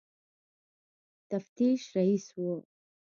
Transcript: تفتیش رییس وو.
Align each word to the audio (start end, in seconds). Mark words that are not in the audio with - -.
تفتیش 1.31 1.81
رییس 1.97 2.25
وو. 2.41 2.53